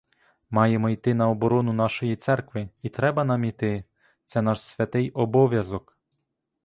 Маємо 0.49 0.89
йти 0.89 1.13
на 1.13 1.29
оборону 1.29 1.73
нашої 1.73 2.15
церкви 2.15 2.69
і 2.81 2.89
треба 2.89 3.23
нам 3.23 3.43
іти, 3.43 3.83
це 4.25 4.41
наш 4.41 4.61
святий 4.61 5.11
обов'язок. 5.11 5.97